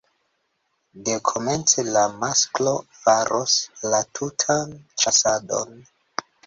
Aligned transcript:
Dekomence 1.09 1.85
la 1.97 2.03
masklo 2.23 2.75
faras 3.03 3.61
la 3.93 4.03
tutan 4.21 4.77
ĉasadon. 5.05 5.81